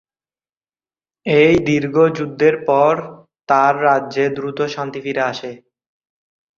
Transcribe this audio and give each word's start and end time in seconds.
এই 1.25 1.53
দীর্ঘ 1.67 1.95
যুদ্ধের 2.17 2.55
পর 2.67 2.93
তাঁর 3.49 3.73
রাজ্যে 3.83 4.25
দ্রুত 4.37 4.59
শান্তি 4.67 4.99
ফিরে 5.05 5.23
আসে। 5.31 5.51